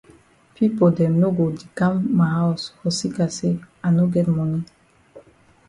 Pipo 0.55 0.85
dem 0.97 1.13
no 1.21 1.29
go 1.37 1.45
di 1.59 1.67
kam 1.77 1.95
for 2.01 2.09
ma 2.17 2.25
haus 2.35 2.61
for 2.77 2.91
seka 2.99 3.25
say 3.37 3.53
I 3.85 3.87
no 3.95 4.03
get 4.13 4.27
moni. 4.35 4.59